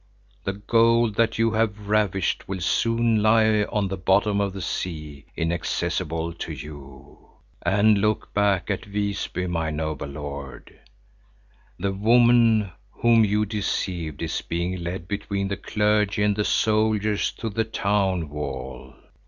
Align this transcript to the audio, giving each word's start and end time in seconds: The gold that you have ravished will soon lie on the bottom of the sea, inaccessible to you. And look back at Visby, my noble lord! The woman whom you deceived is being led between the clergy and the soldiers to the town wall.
The 0.45 0.53
gold 0.53 1.13
that 1.17 1.37
you 1.37 1.51
have 1.51 1.87
ravished 1.87 2.47
will 2.47 2.59
soon 2.59 3.21
lie 3.21 3.65
on 3.65 3.87
the 3.87 3.97
bottom 3.97 4.41
of 4.41 4.51
the 4.51 4.59
sea, 4.59 5.25
inaccessible 5.35 6.33
to 6.33 6.51
you. 6.51 7.19
And 7.61 7.99
look 7.99 8.33
back 8.33 8.71
at 8.71 8.83
Visby, 8.85 9.45
my 9.45 9.69
noble 9.69 10.07
lord! 10.07 10.75
The 11.77 11.93
woman 11.93 12.71
whom 12.89 13.23
you 13.23 13.45
deceived 13.45 14.23
is 14.23 14.41
being 14.41 14.83
led 14.83 15.07
between 15.07 15.49
the 15.49 15.57
clergy 15.57 16.23
and 16.23 16.35
the 16.35 16.45
soldiers 16.45 17.31
to 17.33 17.49
the 17.51 17.63
town 17.63 18.29
wall. 18.29 18.95